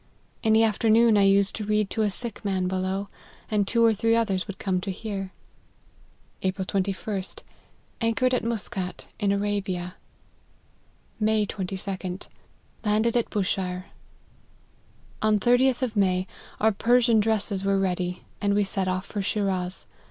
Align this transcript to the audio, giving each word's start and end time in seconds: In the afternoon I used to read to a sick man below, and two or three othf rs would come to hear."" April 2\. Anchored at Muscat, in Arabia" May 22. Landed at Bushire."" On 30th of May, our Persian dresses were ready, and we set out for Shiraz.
In 0.41 0.53
the 0.53 0.63
afternoon 0.63 1.15
I 1.15 1.21
used 1.25 1.55
to 1.57 1.63
read 1.63 1.91
to 1.91 2.01
a 2.01 2.09
sick 2.09 2.43
man 2.43 2.67
below, 2.67 3.07
and 3.51 3.67
two 3.67 3.85
or 3.85 3.93
three 3.93 4.13
othf 4.13 4.33
rs 4.35 4.47
would 4.47 4.57
come 4.57 4.81
to 4.81 4.89
hear."" 4.89 5.31
April 6.41 6.65
2\. 6.65 7.39
Anchored 8.01 8.33
at 8.33 8.43
Muscat, 8.43 9.05
in 9.19 9.31
Arabia" 9.31 9.97
May 11.31 11.45
22. 11.45 12.17
Landed 12.83 13.15
at 13.15 13.29
Bushire."" 13.29 13.83
On 15.21 15.39
30th 15.39 15.83
of 15.83 15.95
May, 15.95 16.25
our 16.59 16.71
Persian 16.71 17.19
dresses 17.19 17.63
were 17.63 17.77
ready, 17.77 18.23
and 18.41 18.55
we 18.55 18.63
set 18.63 18.87
out 18.87 19.05
for 19.05 19.21
Shiraz. 19.21 19.85